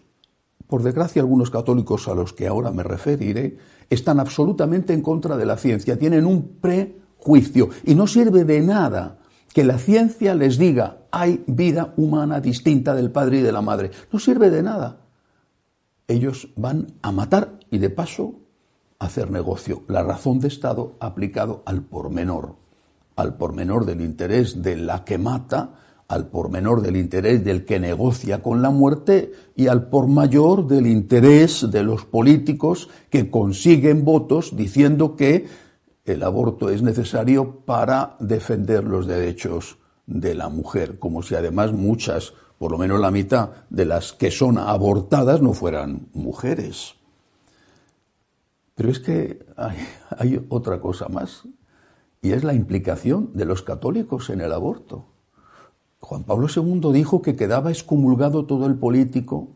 por 0.66 0.82
desgracia 0.82 1.22
algunos 1.22 1.50
católicos 1.50 2.08
a 2.08 2.16
los 2.16 2.32
que 2.32 2.48
ahora 2.48 2.72
me 2.72 2.82
referiré, 2.82 3.58
están 3.90 4.20
absolutamente 4.20 4.92
en 4.92 5.02
contra 5.02 5.36
de 5.36 5.46
la 5.46 5.56
ciencia, 5.56 5.98
tienen 5.98 6.26
un 6.26 6.58
prejuicio 6.60 7.70
y 7.84 7.94
no 7.94 8.06
sirve 8.06 8.44
de 8.44 8.60
nada 8.60 9.18
que 9.52 9.64
la 9.64 9.78
ciencia 9.78 10.34
les 10.34 10.58
diga 10.58 10.98
hay 11.10 11.42
vida 11.46 11.94
humana 11.96 12.40
distinta 12.40 12.94
del 12.94 13.10
padre 13.10 13.38
y 13.38 13.42
de 13.42 13.52
la 13.52 13.62
madre. 13.62 13.90
No 14.12 14.18
sirve 14.18 14.50
de 14.50 14.62
nada. 14.62 14.98
Ellos 16.06 16.50
van 16.56 16.88
a 17.00 17.10
matar 17.10 17.58
y 17.70 17.78
de 17.78 17.88
paso 17.88 18.34
a 18.98 19.06
hacer 19.06 19.30
negocio. 19.30 19.82
La 19.88 20.02
razón 20.02 20.40
de 20.40 20.48
Estado 20.48 20.96
aplicado 21.00 21.62
al 21.64 21.80
pormenor, 21.80 22.56
al 23.16 23.38
pormenor 23.38 23.86
del 23.86 24.02
interés 24.02 24.62
de 24.62 24.76
la 24.76 25.04
que 25.04 25.16
mata, 25.16 25.85
al 26.08 26.28
pormenor 26.28 26.82
del 26.82 26.96
interés 26.96 27.44
del 27.44 27.64
que 27.64 27.80
negocia 27.80 28.42
con 28.42 28.62
la 28.62 28.70
muerte 28.70 29.32
y 29.56 29.66
al 29.66 29.88
por 29.88 30.06
mayor 30.06 30.66
del 30.66 30.86
interés 30.86 31.70
de 31.70 31.82
los 31.82 32.04
políticos 32.04 32.88
que 33.10 33.30
consiguen 33.30 34.04
votos 34.04 34.56
diciendo 34.56 35.16
que 35.16 35.46
el 36.04 36.22
aborto 36.22 36.70
es 36.70 36.82
necesario 36.82 37.60
para 37.64 38.16
defender 38.20 38.84
los 38.84 39.06
derechos 39.06 39.78
de 40.06 40.34
la 40.36 40.48
mujer, 40.48 40.98
como 41.00 41.22
si 41.22 41.34
además 41.34 41.72
muchas, 41.72 42.32
por 42.58 42.70
lo 42.70 42.78
menos 42.78 43.00
la 43.00 43.10
mitad 43.10 43.50
de 43.70 43.84
las 43.84 44.12
que 44.12 44.30
son 44.30 44.58
abortadas 44.58 45.42
no 45.42 45.52
fueran 45.52 46.08
mujeres. 46.14 46.94
Pero 48.76 48.90
es 48.90 49.00
que 49.00 49.44
hay, 49.56 50.46
otra 50.48 50.80
cosa 50.80 51.08
más, 51.08 51.42
y 52.22 52.32
es 52.32 52.44
la 52.44 52.54
implicación 52.54 53.30
de 53.32 53.44
los 53.44 53.62
católicos 53.62 54.30
en 54.30 54.40
el 54.40 54.52
aborto. 54.52 55.06
Juan 56.00 56.24
Pablo 56.24 56.46
II 56.54 56.92
dijo 56.92 57.22
que 57.22 57.36
quedaba 57.36 57.70
excomulgado 57.70 58.44
todo 58.44 58.66
el 58.66 58.76
político 58.76 59.48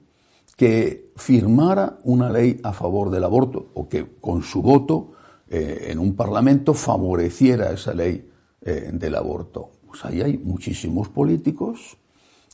que 0.56 1.12
firmara 1.16 1.98
una 2.04 2.30
ley 2.30 2.60
a 2.62 2.72
favor 2.72 3.10
del 3.10 3.24
aborto 3.24 3.70
o 3.74 3.88
que 3.88 4.06
con 4.20 4.42
su 4.42 4.60
voto 4.60 5.12
eh, 5.48 5.88
en 5.88 5.98
un 5.98 6.14
parlamento 6.14 6.74
favoreciera 6.74 7.72
esa 7.72 7.94
ley 7.94 8.28
eh, 8.60 8.90
del 8.92 9.14
aborto. 9.14 9.70
Pues 9.86 10.04
ahí 10.04 10.20
hay 10.20 10.38
muchísimos 10.38 11.08
políticos 11.08 11.96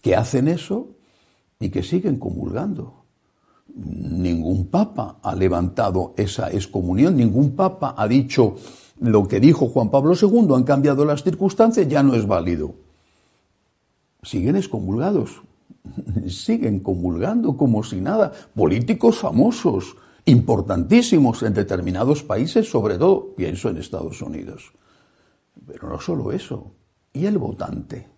que 0.01 0.15
hacen 0.15 0.49
eso 0.49 0.89
y 1.59 1.69
que 1.69 1.83
siguen 1.83 2.19
comulgando. 2.19 3.05
Ningún 3.75 4.69
papa 4.69 5.19
ha 5.23 5.35
levantado 5.35 6.15
esa 6.17 6.51
excomunión, 6.51 7.17
ningún 7.17 7.57
papa 7.57 7.95
ha 7.97 8.07
dicho 8.07 8.55
lo 9.01 9.27
que 9.27 9.41
dijo 9.41 9.69
Juan 9.69 9.91
Pablo 9.91 10.15
II, 10.15 10.55
han 10.55 10.63
cambiado 10.63 11.05
las 11.05 11.23
circunstancias, 11.23 11.89
ya 11.89 12.03
no 12.03 12.15
es 12.15 12.27
válido. 12.27 12.86
Siguen 14.27 14.57
excomulgados, 14.57 15.41
siguen 16.29 16.81
comulgando 16.81 17.57
como 17.57 17.85
si 17.85 18.01
nada. 18.01 18.33
Políticos 18.57 19.19
famosos, 19.19 19.95
importantísimos 20.25 21.45
en 21.45 21.55
determinados 21.55 22.25
países, 22.25 22.69
sobre 22.69 22.99
todo 22.99 23.37
pienso 23.37 23.69
en 23.69 23.77
Estados 23.77 24.21
Unidos. 24.21 24.73
Pero 25.65 25.89
no 25.89 26.01
solo 26.01 26.33
eso, 26.33 26.73
¿y 27.13 27.27
el 27.27 27.39
votante? 27.39 28.09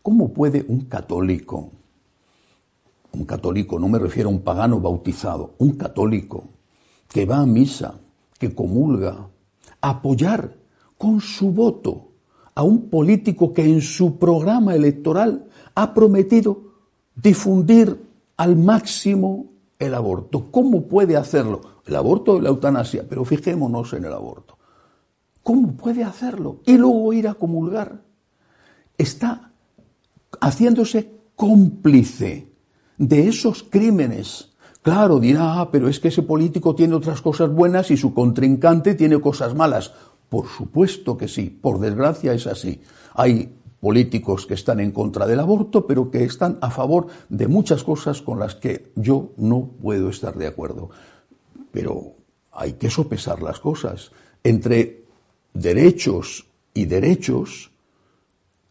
¿Cómo 0.00 0.32
puede 0.32 0.64
un 0.66 0.86
católico, 0.86 1.70
un 3.12 3.24
católico, 3.26 3.78
no 3.78 3.90
me 3.90 3.98
refiero 3.98 4.30
a 4.30 4.32
un 4.32 4.40
pagano 4.40 4.80
bautizado, 4.80 5.54
un 5.58 5.72
católico 5.72 6.48
que 7.06 7.26
va 7.26 7.40
a 7.40 7.46
misa, 7.46 8.00
que 8.38 8.54
comulga, 8.54 9.28
apoyar 9.82 10.56
con 10.96 11.20
su 11.20 11.52
voto 11.52 12.09
a 12.60 12.62
un 12.62 12.90
político 12.90 13.54
que 13.54 13.64
en 13.64 13.80
su 13.80 14.18
programa 14.18 14.74
electoral 14.74 15.46
ha 15.74 15.94
prometido 15.94 16.60
difundir 17.16 17.98
al 18.36 18.54
máximo 18.56 19.46
el 19.78 19.94
aborto. 19.94 20.50
¿Cómo 20.50 20.86
puede 20.86 21.16
hacerlo? 21.16 21.62
El 21.86 21.96
aborto 21.96 22.34
o 22.34 22.40
la 22.40 22.50
eutanasia, 22.50 23.06
pero 23.08 23.24
fijémonos 23.24 23.94
en 23.94 24.04
el 24.04 24.12
aborto. 24.12 24.58
¿Cómo 25.42 25.72
puede 25.72 26.04
hacerlo? 26.04 26.60
Y 26.66 26.76
luego 26.76 27.14
ir 27.14 27.28
a 27.28 27.34
comulgar. 27.34 28.02
Está 28.98 29.52
haciéndose 30.38 31.10
cómplice 31.34 32.52
de 32.98 33.26
esos 33.26 33.62
crímenes. 33.62 34.50
Claro, 34.82 35.18
dirá, 35.18 35.60
ah, 35.60 35.70
pero 35.70 35.88
es 35.88 35.98
que 35.98 36.08
ese 36.08 36.22
político 36.22 36.74
tiene 36.74 36.94
otras 36.94 37.22
cosas 37.22 37.50
buenas 37.50 37.90
y 37.90 37.96
su 37.96 38.12
contrincante 38.12 38.94
tiene 38.94 39.18
cosas 39.18 39.54
malas. 39.54 39.94
Por 40.30 40.46
supuesto 40.46 41.18
que 41.18 41.28
sí, 41.28 41.50
por 41.50 41.80
desgracia 41.80 42.32
es 42.32 42.46
así. 42.46 42.80
Hay 43.14 43.52
políticos 43.80 44.46
que 44.46 44.54
están 44.54 44.78
en 44.78 44.92
contra 44.92 45.26
del 45.26 45.40
aborto, 45.40 45.86
pero 45.86 46.10
que 46.10 46.22
están 46.24 46.56
a 46.60 46.70
favor 46.70 47.08
de 47.28 47.48
muchas 47.48 47.82
cosas 47.82 48.22
con 48.22 48.38
las 48.38 48.54
que 48.54 48.92
yo 48.94 49.32
no 49.36 49.68
puedo 49.82 50.08
estar 50.08 50.36
de 50.36 50.46
acuerdo. 50.46 50.90
Pero 51.72 52.14
hay 52.52 52.74
que 52.74 52.90
sopesar 52.90 53.42
las 53.42 53.58
cosas 53.58 54.12
entre 54.44 55.04
derechos 55.52 56.46
Y 56.72 56.84
derechos 56.84 57.72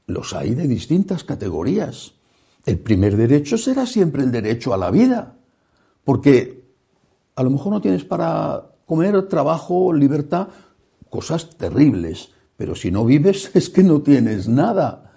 los 0.08 0.34
hay 0.34 0.56
de 0.56 0.68
distintas 0.68 1.26
categorías. 1.26 2.14
El 2.66 2.80
primer 2.80 3.18
derecho 3.18 3.58
será 3.58 3.86
siempre 3.86 4.24
el 4.24 4.32
derecho 4.32 4.74
a 4.74 4.78
la 4.78 4.90
vida, 4.90 5.36
porque 6.06 6.64
a 7.36 7.44
lo 7.44 7.50
mejor 7.50 7.74
no 7.74 7.82
tienes 7.82 8.06
para 8.06 8.72
comer, 8.86 9.28
trabajo, 9.28 9.92
libertad, 9.92 10.48
cosas 11.10 11.50
terribles, 11.58 12.32
pero 12.56 12.76
si 12.76 12.92
no 12.92 13.06
vives 13.06 13.52
es 13.56 13.70
que 13.70 13.84
no 13.84 14.02
tienes 14.02 14.48
nada. 14.48 15.14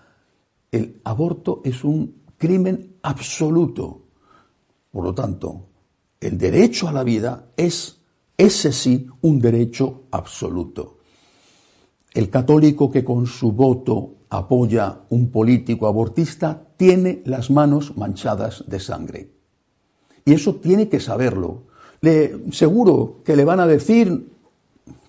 El 0.70 1.00
aborto 1.04 1.60
es 1.64 1.84
un 1.84 2.22
crimen 2.38 2.96
absoluto. 3.02 4.02
Por 4.90 5.04
lo 5.04 5.14
tanto, 5.14 5.68
el 6.20 6.38
derecho 6.38 6.88
a 6.88 6.92
la 6.92 7.02
vida 7.02 7.52
es, 7.56 7.98
ese 8.36 8.72
sí, 8.72 9.06
un 9.22 9.40
derecho 9.40 10.04
absoluto. 10.10 10.98
El 12.14 12.30
católico 12.30 12.90
que 12.90 13.04
con 13.04 13.26
su 13.26 13.52
voto 13.52 14.14
apoya 14.28 15.00
un 15.10 15.30
político 15.30 15.86
abortista 15.86 16.68
tiene 16.76 17.22
las 17.24 17.50
manos 17.50 17.96
manchadas 17.96 18.64
de 18.66 18.80
sangre. 18.80 19.30
Y 20.24 20.32
eso 20.32 20.56
tiene 20.56 20.88
que 20.88 21.00
saberlo. 21.00 21.64
Le, 22.00 22.52
seguro 22.52 23.20
que 23.24 23.36
le 23.36 23.44
van 23.44 23.60
a 23.60 23.66
decir 23.66 24.30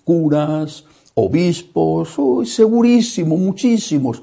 curas, 0.04 0.84
obispos, 1.14 2.16
segurísimo, 2.44 3.36
muchísimos, 3.36 4.22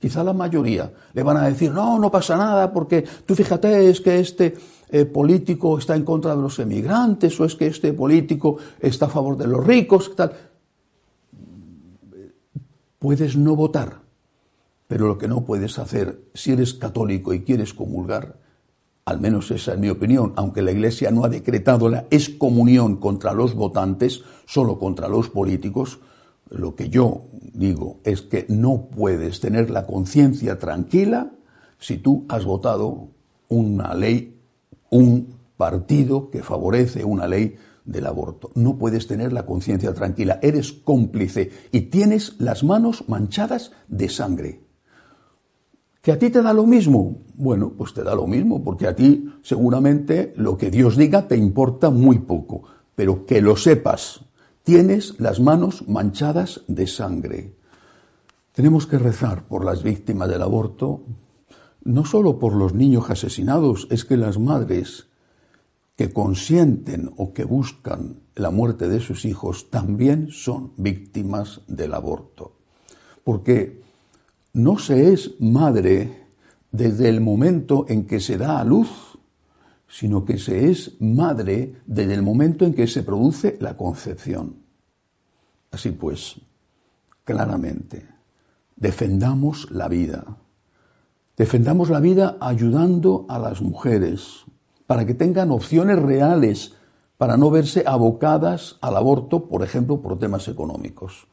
quizá 0.00 0.24
la 0.24 0.32
mayoría, 0.32 0.92
le 1.14 1.22
van 1.22 1.36
a 1.36 1.48
decir, 1.48 1.70
no, 1.70 1.98
no 1.98 2.10
pasa 2.10 2.36
nada, 2.36 2.72
porque 2.72 3.04
tú 3.24 3.34
fíjate, 3.34 3.88
es 3.88 4.00
que 4.00 4.18
este 4.18 4.54
eh, 4.90 5.04
político 5.04 5.78
está 5.78 5.96
en 5.96 6.04
contra 6.04 6.34
de 6.34 6.42
los 6.42 6.58
emigrantes, 6.58 7.38
o 7.40 7.44
es 7.44 7.54
que 7.54 7.66
este 7.66 7.92
político 7.92 8.58
está 8.80 9.06
a 9.06 9.08
favor 9.08 9.36
de 9.36 9.46
los 9.46 9.64
ricos, 9.64 10.14
tal. 10.14 10.32
Puedes 12.98 13.36
no 13.36 13.56
votar, 13.56 14.00
pero 14.88 15.06
lo 15.06 15.18
que 15.18 15.28
no 15.28 15.44
puedes 15.44 15.78
hacer, 15.78 16.20
si 16.34 16.52
eres 16.52 16.74
católico 16.74 17.32
y 17.32 17.42
quieres 17.42 17.72
comulgar, 17.72 18.41
al 19.04 19.20
menos 19.20 19.50
esa 19.50 19.72
es 19.72 19.78
mi 19.78 19.88
opinión, 19.88 20.32
aunque 20.36 20.62
la 20.62 20.70
Iglesia 20.70 21.10
no 21.10 21.24
ha 21.24 21.28
decretado 21.28 21.88
la 21.88 22.06
excomunión 22.10 22.96
contra 22.96 23.32
los 23.32 23.54
votantes, 23.54 24.22
solo 24.46 24.78
contra 24.78 25.08
los 25.08 25.28
políticos, 25.28 26.00
lo 26.50 26.74
que 26.74 26.88
yo 26.88 27.22
digo 27.52 28.00
es 28.04 28.22
que 28.22 28.46
no 28.48 28.88
puedes 28.94 29.40
tener 29.40 29.70
la 29.70 29.86
conciencia 29.86 30.58
tranquila 30.58 31.32
si 31.78 31.98
tú 31.98 32.26
has 32.28 32.44
votado 32.44 33.08
una 33.48 33.94
ley, 33.94 34.40
un 34.90 35.34
partido 35.56 36.30
que 36.30 36.42
favorece 36.42 37.04
una 37.04 37.26
ley 37.26 37.56
del 37.84 38.06
aborto. 38.06 38.50
No 38.54 38.78
puedes 38.78 39.06
tener 39.06 39.32
la 39.32 39.46
conciencia 39.46 39.92
tranquila, 39.94 40.38
eres 40.42 40.72
cómplice 40.72 41.50
y 41.72 41.82
tienes 41.82 42.36
las 42.38 42.62
manos 42.62 43.04
manchadas 43.08 43.72
de 43.88 44.08
sangre. 44.08 44.61
¿Que 46.02 46.10
a 46.10 46.18
ti 46.18 46.30
te 46.30 46.42
da 46.42 46.52
lo 46.52 46.66
mismo? 46.66 47.22
Bueno, 47.34 47.74
pues 47.78 47.94
te 47.94 48.02
da 48.02 48.16
lo 48.16 48.26
mismo, 48.26 48.64
porque 48.64 48.88
a 48.88 48.96
ti 48.96 49.32
seguramente 49.42 50.32
lo 50.36 50.58
que 50.58 50.68
Dios 50.68 50.96
diga 50.96 51.28
te 51.28 51.36
importa 51.36 51.90
muy 51.90 52.18
poco, 52.18 52.64
pero 52.96 53.24
que 53.24 53.40
lo 53.40 53.56
sepas, 53.56 54.24
tienes 54.64 55.20
las 55.20 55.38
manos 55.38 55.86
manchadas 55.86 56.62
de 56.66 56.88
sangre. 56.88 57.54
Tenemos 58.52 58.88
que 58.88 58.98
rezar 58.98 59.46
por 59.46 59.64
las 59.64 59.84
víctimas 59.84 60.28
del 60.28 60.42
aborto, 60.42 61.02
no 61.84 62.04
solo 62.04 62.40
por 62.40 62.54
los 62.54 62.74
niños 62.74 63.08
asesinados, 63.08 63.86
es 63.88 64.04
que 64.04 64.16
las 64.16 64.40
madres 64.40 65.06
que 65.94 66.12
consienten 66.12 67.12
o 67.16 67.32
que 67.32 67.44
buscan 67.44 68.22
la 68.34 68.50
muerte 68.50 68.88
de 68.88 68.98
sus 68.98 69.24
hijos 69.24 69.70
también 69.70 70.30
son 70.32 70.72
víctimas 70.76 71.60
del 71.68 71.94
aborto. 71.94 72.56
Porque 73.22 73.82
no 74.52 74.78
se 74.78 75.12
es 75.12 75.40
madre 75.40 76.26
desde 76.70 77.08
el 77.08 77.20
momento 77.20 77.86
en 77.88 78.06
que 78.06 78.20
se 78.20 78.38
da 78.38 78.60
a 78.60 78.64
luz, 78.64 78.88
sino 79.88 80.24
que 80.24 80.38
se 80.38 80.70
es 80.70 81.00
madre 81.00 81.76
desde 81.86 82.14
el 82.14 82.22
momento 82.22 82.64
en 82.64 82.74
que 82.74 82.86
se 82.86 83.02
produce 83.02 83.56
la 83.60 83.76
concepción. 83.76 84.56
Así 85.70 85.90
pues, 85.90 86.40
claramente, 87.24 88.06
defendamos 88.76 89.70
la 89.70 89.88
vida. 89.88 90.36
Defendamos 91.36 91.90
la 91.90 92.00
vida 92.00 92.36
ayudando 92.40 93.26
a 93.28 93.38
las 93.38 93.62
mujeres 93.62 94.44
para 94.86 95.06
que 95.06 95.14
tengan 95.14 95.50
opciones 95.50 95.98
reales 95.98 96.74
para 97.16 97.36
no 97.36 97.50
verse 97.50 97.84
abocadas 97.86 98.78
al 98.80 98.96
aborto, 98.96 99.48
por 99.48 99.62
ejemplo, 99.62 100.02
por 100.02 100.18
temas 100.18 100.48
económicos. 100.48 101.26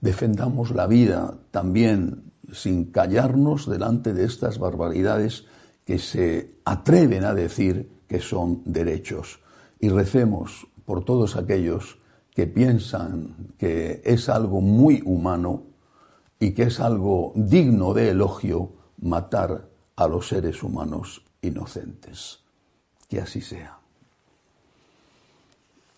Defendamos 0.00 0.70
la 0.70 0.86
vida 0.86 1.38
también 1.50 2.32
sin 2.52 2.86
callarnos 2.86 3.68
delante 3.68 4.12
de 4.12 4.24
estas 4.24 4.58
barbaridades 4.58 5.44
que 5.84 5.98
se 5.98 6.56
atreven 6.64 7.24
a 7.24 7.34
decir 7.34 7.90
que 8.08 8.20
son 8.20 8.62
derechos. 8.64 9.40
Y 9.80 9.88
recemos 9.88 10.66
por 10.84 11.04
todos 11.04 11.36
aquellos 11.36 11.98
que 12.34 12.46
piensan 12.46 13.54
que 13.58 14.02
es 14.04 14.28
algo 14.28 14.60
muy 14.60 15.02
humano 15.04 15.64
y 16.38 16.52
que 16.52 16.64
es 16.64 16.80
algo 16.80 17.32
digno 17.34 17.94
de 17.94 18.10
elogio 18.10 18.72
matar 19.00 19.68
a 19.96 20.08
los 20.08 20.28
seres 20.28 20.62
humanos 20.62 21.22
inocentes. 21.40 22.40
Que 23.08 23.20
así 23.20 23.40
sea. 23.40 23.78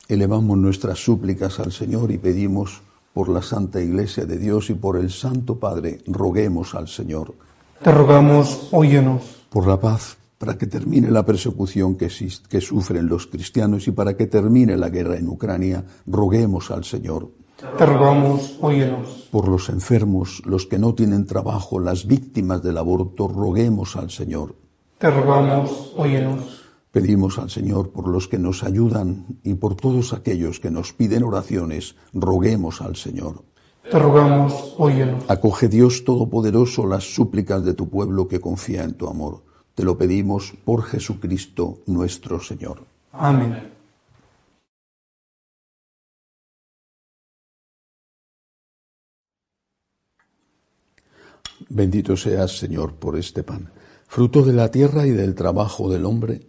Elevamos 0.08 0.56
nuestras 0.56 0.98
súplicas 0.98 1.60
al 1.60 1.72
Señor 1.72 2.10
y 2.10 2.18
pedimos 2.18 2.82
por 3.12 3.28
la 3.28 3.42
Santa 3.42 3.80
Iglesia 3.80 4.24
de 4.24 4.38
Dios 4.38 4.70
y 4.70 4.74
por 4.74 4.96
el 4.96 5.10
Santo 5.10 5.58
Padre, 5.58 6.00
roguemos 6.06 6.74
al 6.74 6.88
Señor. 6.88 7.34
Te 7.82 7.92
rogamos, 7.92 8.68
óyenos. 8.72 9.22
Por 9.50 9.66
la 9.66 9.80
paz, 9.80 10.16
para 10.38 10.56
que 10.56 10.66
termine 10.66 11.10
la 11.10 11.24
persecución 11.24 11.96
que, 11.96 12.08
que 12.48 12.60
sufren 12.60 13.08
los 13.08 13.26
cristianos 13.26 13.88
y 13.88 13.92
para 13.92 14.16
que 14.16 14.26
termine 14.26 14.76
la 14.76 14.88
guerra 14.88 15.16
en 15.16 15.28
Ucrania, 15.28 15.84
roguemos 16.06 16.70
al 16.70 16.84
Señor. 16.84 17.30
Te 17.76 17.86
rogamos, 17.86 18.56
óyenos. 18.60 19.28
Por 19.32 19.48
los 19.48 19.68
enfermos, 19.68 20.42
los 20.44 20.66
que 20.66 20.78
no 20.78 20.94
tienen 20.94 21.26
trabajo, 21.26 21.80
las 21.80 22.06
víctimas 22.06 22.62
del 22.62 22.78
aborto, 22.78 23.26
roguemos 23.26 23.96
al 23.96 24.10
Señor. 24.10 24.54
Te 24.98 25.10
rogamos, 25.10 25.92
óyenos. 25.96 26.57
Pedimos 27.00 27.38
al 27.38 27.48
Señor 27.48 27.90
por 27.90 28.08
los 28.08 28.26
que 28.26 28.40
nos 28.40 28.64
ayudan 28.64 29.24
y 29.44 29.54
por 29.54 29.76
todos 29.76 30.12
aquellos 30.12 30.58
que 30.58 30.68
nos 30.68 30.92
piden 30.92 31.22
oraciones, 31.22 31.94
roguemos 32.12 32.80
al 32.80 32.96
Señor. 32.96 33.44
Te 33.88 33.96
rogamos, 33.96 34.74
óyenos. 34.78 35.22
Acoge 35.28 35.68
Dios 35.68 36.02
Todopoderoso 36.02 36.88
las 36.88 37.14
súplicas 37.14 37.64
de 37.64 37.74
tu 37.74 37.88
pueblo 37.88 38.26
que 38.26 38.40
confía 38.40 38.82
en 38.82 38.94
tu 38.94 39.06
amor. 39.06 39.44
Te 39.76 39.84
lo 39.84 39.96
pedimos 39.96 40.54
por 40.64 40.82
Jesucristo 40.82 41.78
nuestro 41.86 42.40
Señor. 42.40 42.80
Amén. 43.12 43.70
Bendito 51.68 52.16
seas, 52.16 52.58
Señor, 52.58 52.94
por 52.94 53.16
este 53.16 53.44
pan, 53.44 53.70
fruto 54.08 54.42
de 54.42 54.52
la 54.52 54.72
tierra 54.72 55.06
y 55.06 55.10
del 55.10 55.36
trabajo 55.36 55.88
del 55.88 56.04
hombre 56.04 56.48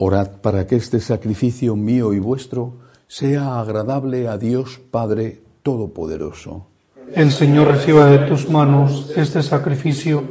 Orad 0.00 0.40
para 0.42 0.64
que 0.64 0.76
este 0.76 1.00
sacrificio 1.00 1.74
mío 1.74 2.12
y 2.12 2.20
vuestro 2.20 2.74
sea 3.08 3.58
agradable 3.58 4.28
a 4.28 4.38
Dios 4.38 4.80
Padre 4.92 5.42
Todopoderoso. 5.64 6.68
El 7.12 7.32
Señor 7.32 7.66
reciba 7.66 8.06
de 8.06 8.18
tus 8.18 8.48
manos 8.48 9.10
este 9.16 9.42
sacrificio 9.42 10.22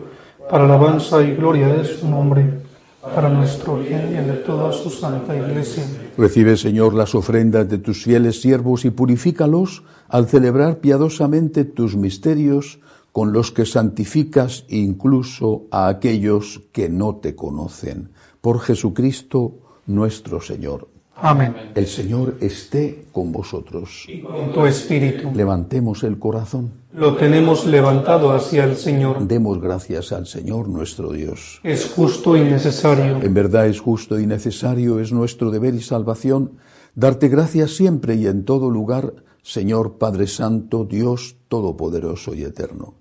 para 0.49 0.63
alabanza 0.63 1.21
y 1.21 1.35
gloria 1.35 1.67
de 1.67 1.83
su 1.83 2.07
nombre, 2.07 2.61
para 3.01 3.27
nuestro 3.27 3.77
bien 3.77 4.13
y 4.13 4.15
el 4.15 4.27
de 4.27 4.33
toda 4.35 4.71
su 4.71 4.89
santa 4.89 5.35
iglesia. 5.35 5.83
Recibe, 6.17 6.55
Señor, 6.55 6.93
las 6.93 7.13
ofrendas 7.13 7.67
de 7.67 7.79
tus 7.79 8.05
fieles 8.05 8.39
siervos 8.39 8.85
y 8.85 8.91
purifícalos 8.91 9.83
al 10.07 10.29
celebrar 10.29 10.77
piadosamente 10.77 11.65
tus 11.65 11.97
misterios 11.97 12.79
con 13.11 13.33
los 13.33 13.51
que 13.51 13.65
santificas 13.65 14.63
incluso 14.69 15.63
a 15.71 15.89
aquellos 15.89 16.61
que 16.71 16.87
no 16.87 17.17
te 17.17 17.35
conocen 17.35 18.11
por 18.47 18.61
Jesucristo 18.61 19.59
nuestro 19.87 20.39
Señor. 20.39 20.87
Amén. 21.17 21.53
El 21.75 21.85
Señor 21.85 22.37
esté 22.39 23.03
con 23.11 23.33
vosotros. 23.33 24.05
Y 24.07 24.21
con 24.21 24.53
tu 24.53 24.65
espíritu. 24.65 25.31
Levantemos 25.35 26.01
el 26.05 26.17
corazón. 26.17 26.71
Lo 26.93 27.17
tenemos 27.17 27.65
levantado 27.65 28.31
hacia 28.31 28.63
el 28.63 28.77
Señor. 28.77 29.27
Demos 29.27 29.59
gracias 29.59 30.13
al 30.13 30.27
Señor 30.27 30.69
nuestro 30.69 31.11
Dios. 31.11 31.59
Es 31.61 31.91
justo 31.93 32.37
y 32.37 32.39
necesario. 32.39 33.21
En 33.21 33.33
verdad 33.33 33.67
es 33.67 33.81
justo 33.81 34.17
y 34.17 34.25
necesario, 34.25 35.01
es 35.01 35.11
nuestro 35.11 35.51
deber 35.51 35.75
y 35.75 35.81
salvación, 35.81 36.53
darte 36.95 37.27
gracias 37.27 37.71
siempre 37.71 38.15
y 38.15 38.27
en 38.27 38.45
todo 38.45 38.69
lugar, 38.69 39.13
Señor 39.43 39.97
Padre 39.97 40.25
Santo, 40.25 40.85
Dios 40.85 41.35
Todopoderoso 41.49 42.33
y 42.33 42.43
Eterno. 42.43 42.93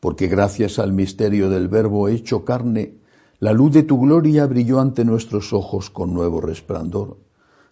Porque 0.00 0.26
gracias 0.26 0.78
al 0.78 0.94
misterio 0.94 1.50
del 1.50 1.68
Verbo 1.68 2.08
hecho 2.08 2.46
carne, 2.46 3.04
la 3.38 3.52
luz 3.52 3.72
de 3.72 3.82
tu 3.82 4.00
gloria 4.00 4.46
brilló 4.46 4.80
ante 4.80 5.04
nuestros 5.04 5.52
ojos 5.52 5.90
con 5.90 6.14
nuevo 6.14 6.40
resplandor 6.40 7.18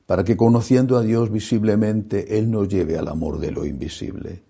para 0.07 0.25
que 0.25 0.37
conociendo 0.37 0.97
a 0.97 1.03
Dios 1.03 1.31
visiblemente, 1.31 2.39
Él 2.39 2.51
nos 2.51 2.69
lleve 2.69 2.99
al 2.99 3.09
amor 3.09 3.39
de 3.39 3.51
lo 3.51 3.65
invisible. 3.65 4.43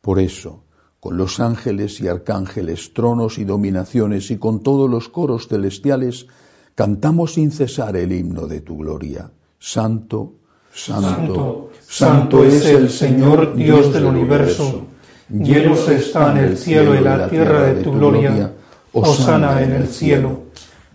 Por 0.00 0.18
eso, 0.18 0.64
con 1.00 1.16
los 1.16 1.40
ángeles 1.40 2.00
y 2.00 2.08
arcángeles, 2.08 2.92
tronos 2.92 3.38
y 3.38 3.44
dominaciones 3.44 4.30
y 4.30 4.36
con 4.36 4.62
todos 4.62 4.90
los 4.90 5.08
coros 5.08 5.48
celestiales, 5.48 6.26
cantamos 6.74 7.34
sin 7.34 7.50
cesar 7.50 7.96
el 7.96 8.12
himno 8.12 8.46
de 8.46 8.60
tu 8.60 8.76
gloria. 8.76 9.30
Santo, 9.58 10.34
santo, 10.72 11.70
santo, 11.80 12.44
es 12.44 12.66
el 12.66 12.90
Señor 12.90 13.54
Dios 13.56 13.92
del 13.92 14.04
universo. 14.04 14.82
Llenos 15.30 15.88
están 15.88 16.36
el 16.36 16.56
cielo 16.56 16.94
y 16.94 17.00
la 17.00 17.28
tierra 17.28 17.62
de 17.62 17.82
tu 17.82 17.92
gloria. 17.92 18.52
Osana 18.92 19.62
en 19.62 19.72
el 19.72 19.88
cielo. 19.88 20.47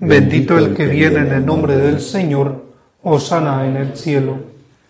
Bendito 0.05 0.57
el 0.57 0.75
que 0.75 0.85
viene 0.87 1.19
en 1.19 1.31
el 1.31 1.45
nombre 1.45 1.77
del 1.77 2.01
Señor 2.01 2.65
Osana 3.03 3.65
en 3.65 3.77
el 3.77 3.95
cielo. 3.95 4.37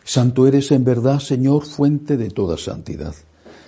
Santo 0.03 0.47
eres 0.47 0.71
en 0.71 0.83
verdad, 0.83 1.19
Señor, 1.19 1.67
fuente 1.67 2.17
de 2.17 2.31
toda 2.31 2.57
santidad. 2.57 3.13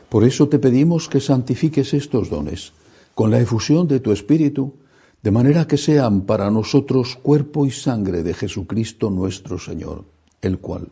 Por 0.09 0.23
eso 0.23 0.49
te 0.49 0.57
pedimos 0.57 1.07
que 1.07 1.19
santifiques 1.19 1.93
estos 1.93 2.31
dones 2.31 2.73
con 3.13 3.29
la 3.29 3.39
efusión 3.39 3.87
de 3.87 3.99
tu 3.99 4.11
Espíritu, 4.11 4.73
de 5.21 5.29
manera 5.29 5.67
que 5.67 5.77
sean 5.77 6.21
para 6.21 6.49
nosotros 6.49 7.15
cuerpo 7.15 7.67
y 7.67 7.71
sangre 7.71 8.23
de 8.23 8.33
Jesucristo 8.33 9.11
nuestro 9.11 9.59
Señor, 9.59 10.03
el 10.41 10.57
cual, 10.57 10.87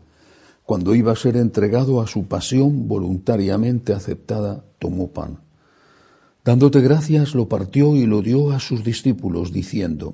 cuando 0.66 0.94
iba 0.94 1.14
a 1.14 1.16
ser 1.16 1.36
entregado 1.36 2.00
a 2.00 2.06
su 2.06 2.28
pasión 2.28 2.88
voluntariamente 2.88 3.92
aceptada, 3.92 4.64
tomó 4.78 5.08
pan. 5.08 5.40
Dándote 6.46 6.80
gracias, 6.82 7.34
lo 7.34 7.50
partió 7.50 7.96
y 7.96 8.06
lo 8.06 8.22
dio 8.22 8.52
a 8.52 8.60
sus 8.60 8.84
discípulos, 8.84 9.52
diciendo, 9.52 10.14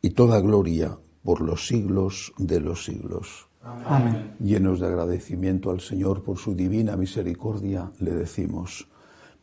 y 0.00 0.10
toda 0.10 0.40
gloria 0.40 0.96
por 1.22 1.40
los 1.40 1.66
siglos 1.66 2.32
de 2.38 2.60
los 2.60 2.84
siglos. 2.84 3.48
Amén. 3.86 4.34
Llenos 4.38 4.80
de 4.80 4.86
agradecimiento 4.86 5.70
al 5.70 5.80
Señor 5.80 6.22
por 6.22 6.38
su 6.38 6.54
divina 6.54 6.96
misericordia, 6.96 7.90
le 8.00 8.12
decimos, 8.12 8.88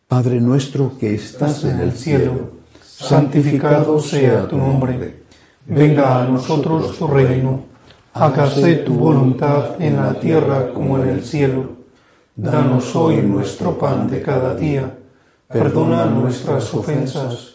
Padre 0.08 0.40
nuestro 0.40 0.98
que 0.98 1.14
estás 1.14 1.64
en 1.64 1.80
el 1.80 1.92
cielo, 1.92 2.52
santificado 2.82 4.00
sea 4.00 4.48
tu 4.48 4.58
nombre, 4.58 5.24
venga 5.66 6.24
a 6.24 6.28
nosotros 6.28 6.98
tu 6.98 7.08
reino, 7.08 7.66
hágase 8.14 8.78
tu 8.78 8.94
voluntad 8.94 9.82
en 9.82 9.98
la 9.98 10.20
tierra 10.20 10.74
como 10.74 10.98
en 11.00 11.10
el 11.10 11.24
cielo. 11.24 11.76
Danos 12.36 12.96
hoy 12.96 13.22
nuestro 13.22 13.78
pan 13.78 14.10
de 14.10 14.22
cada 14.22 14.56
día, 14.56 14.98
perdona 15.48 16.06
nuestras 16.06 16.74
ofensas 16.74 17.55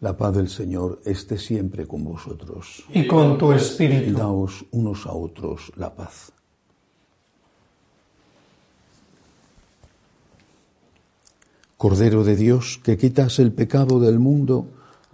La 0.00 0.16
paz 0.16 0.34
del 0.34 0.48
Señor 0.48 1.00
esté 1.04 1.38
siempre 1.38 1.86
con 1.86 2.04
vosotros. 2.04 2.84
Y 2.94 3.06
con 3.06 3.36
tu 3.36 3.52
espíritu. 3.52 4.16
Daos 4.16 4.64
unos 4.70 5.06
a 5.06 5.12
otros 5.12 5.72
la 5.76 5.92
paz. 5.92 6.32
Cordero 11.76 12.24
de 12.24 12.36
Dios, 12.36 12.80
que 12.82 12.96
quitas 12.96 13.38
el 13.38 13.52
pecado 13.52 14.00
del 14.00 14.18
mundo, 14.18 14.66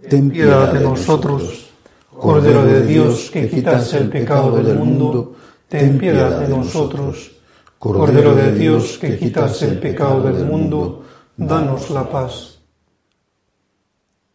ten 0.09 0.29
piedad 0.31 0.73
de 0.73 0.81
nosotros. 0.81 1.69
Cordero 2.11 2.65
de 2.65 2.85
Dios, 2.85 3.29
que 3.31 3.49
quitas 3.49 3.93
el 3.93 4.09
pecado 4.09 4.57
del 4.57 4.77
mundo, 4.77 5.35
ten 5.67 5.97
piedad 5.97 6.41
de 6.41 6.47
nosotros. 6.47 7.31
Cordero 7.77 8.35
de 8.35 8.53
Dios, 8.53 8.97
que 8.97 9.17
quitas 9.17 9.61
el 9.61 9.79
pecado 9.79 10.21
del 10.23 10.45
mundo, 10.45 11.03
danos 11.37 11.89
la 11.89 12.09
paz. 12.09 12.54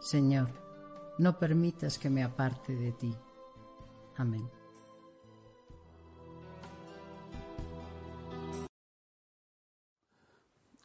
Señor, 0.00 0.48
no 1.18 1.38
permitas 1.38 1.98
que 1.98 2.10
me 2.10 2.22
aparte 2.22 2.74
de 2.74 2.92
ti. 2.92 3.14
Amén. 4.16 4.48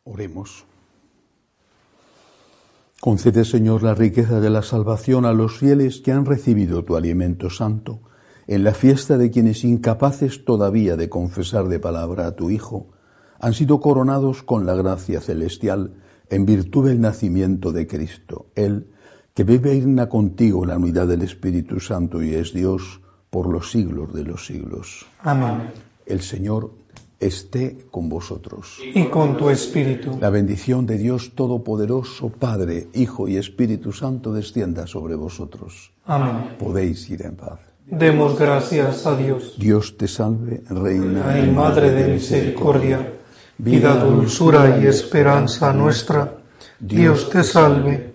Oremos. 0.03 0.65
Concede, 3.01 3.45
Señor, 3.45 3.83
la 3.83 3.95
riqueza 3.95 4.39
de 4.39 4.49
la 4.49 4.61
salvación 4.61 5.25
a 5.25 5.33
los 5.33 5.57
fieles 5.57 6.01
que 6.01 6.11
han 6.11 6.25
recibido 6.25 6.83
tu 6.83 6.95
alimento 6.95 7.49
santo 7.49 8.01
en 8.47 8.63
la 8.63 8.73
fiesta 8.73 9.17
de 9.17 9.31
quienes 9.31 9.63
incapaces 9.63 10.45
todavía 10.45 10.95
de 10.95 11.09
confesar 11.09 11.67
de 11.67 11.79
palabra 11.79 12.27
a 12.27 12.35
tu 12.35 12.49
Hijo, 12.51 12.91
han 13.39 13.53
sido 13.53 13.79
coronados 13.79 14.43
con 14.43 14.65
la 14.65 14.75
gracia 14.75 15.21
celestial 15.21 15.95
en 16.29 16.45
virtud 16.45 16.87
del 16.87 17.01
nacimiento 17.01 17.71
de 17.71 17.87
Cristo. 17.87 18.51
Él, 18.55 18.91
que 19.35 19.43
vive 19.43 20.07
contigo 20.07 20.65
la 20.65 20.77
unidad 20.77 21.07
del 21.07 21.21
Espíritu 21.21 21.81
Santo 21.81 22.23
y 22.23 22.33
es 22.33 22.53
Dios 22.53 23.01
por 23.29 23.49
los 23.49 23.69
siglos 23.69 24.13
de 24.13 24.23
los 24.23 24.45
siglos. 24.45 25.05
Amén. 25.23 25.71
El 26.05 26.21
Señor 26.21 26.71
esté 27.19 27.85
con 27.91 28.07
vosotros. 28.07 28.79
Y 28.81 29.03
con 29.05 29.35
tu 29.35 29.49
espíritu. 29.49 30.17
La 30.21 30.29
bendición 30.29 30.85
de 30.85 30.97
Dios 30.97 31.33
Todopoderoso, 31.35 32.29
Padre, 32.29 32.87
Hijo 32.93 33.27
y 33.27 33.35
Espíritu 33.35 33.91
Santo 33.91 34.31
descienda 34.31 34.87
sobre 34.87 35.15
vosotros. 35.15 35.91
Amén. 36.05 36.55
Podéis 36.57 37.09
ir 37.09 37.23
en 37.23 37.35
paz. 37.35 37.59
Demos 37.87 38.39
gracias 38.39 39.05
a 39.05 39.17
Dios. 39.17 39.55
Dios 39.59 39.97
te 39.97 40.07
salve, 40.07 40.63
Reina 40.69 41.37
y 41.37 41.51
Madre 41.51 41.91
de 41.91 42.13
misericordia, 42.13 43.15
vida, 43.57 43.95
dulzura 44.01 44.79
y 44.81 44.87
esperanza 44.87 45.73
nuestra. 45.73 46.37
Dios 46.79 47.29
te 47.29 47.43
salve. 47.43 48.14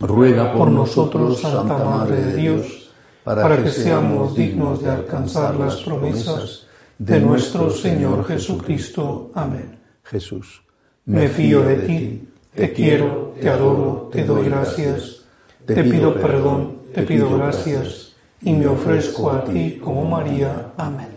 ruega 0.00 0.52
por 0.52 0.70
nosotros, 0.70 1.40
Santa 1.40 1.78
Madre 1.78 2.16
de 2.16 2.36
Dios, 2.36 2.90
para 3.24 3.62
que 3.62 3.70
seamos 3.70 4.34
dignos 4.34 4.82
de 4.82 4.90
alcanzar 4.90 5.56
las 5.56 5.76
promesas 5.76 6.66
de 6.98 7.20
nuestro 7.20 7.70
Señor 7.70 8.24
Jesucristo. 8.26 9.30
Amén. 9.34 9.78
Jesús, 10.04 10.62
me 11.04 11.28
fío 11.28 11.62
de 11.62 11.76
ti, 11.76 12.28
te 12.54 12.72
quiero, 12.72 13.34
te 13.40 13.48
adoro, 13.48 14.08
te 14.12 14.24
doy 14.24 14.48
gracias, 14.48 15.22
te 15.64 15.82
pido 15.82 16.14
perdón, 16.14 16.76
te 16.94 17.02
pido 17.02 17.36
gracias, 17.36 18.14
y 18.40 18.52
me 18.52 18.66
ofrezco 18.66 19.30
a 19.30 19.44
ti 19.44 19.80
como 19.82 20.04
María. 20.04 20.72
Amén. 20.76 21.15